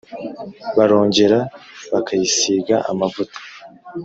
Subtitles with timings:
[0.77, 1.39] barongera
[1.91, 3.37] bakayisiga amavuta